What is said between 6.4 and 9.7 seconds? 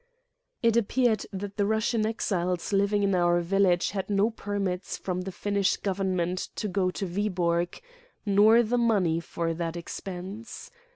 to go to Viborg, nor the money for